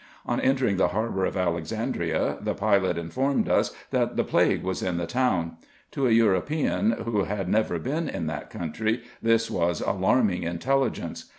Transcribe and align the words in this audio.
On 0.25 0.41
entering 0.41 0.77
the 0.77 0.87
harbour 0.87 1.25
of 1.25 1.37
Alexandria, 1.37 2.39
the 2.41 2.55
pilot 2.55 2.97
informed 2.97 3.47
us, 3.47 3.71
that 3.91 4.15
the 4.15 4.23
plague 4.23 4.63
was 4.63 4.81
in 4.81 4.97
the 4.97 5.05
town. 5.05 5.57
To 5.91 6.07
a 6.07 6.11
European, 6.11 6.89
who 7.05 7.25
had 7.25 7.47
never 7.47 7.77
been 7.77 8.09
in 8.09 8.25
that 8.25 8.49
country, 8.49 9.03
this 9.21 9.51
was 9.51 9.79
alarming 9.79 10.41
intelligence. 10.41 11.25